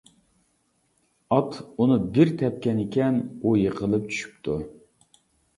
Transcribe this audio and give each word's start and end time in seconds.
ئات 1.35 1.59
ئۇنى 1.83 1.97
بىر 2.15 2.31
تەپكەنىكەن، 2.41 3.21
ئۇ 3.43 3.55
يېقىلىپ 3.65 4.09
چۈشۈپتۇ. 4.15 4.57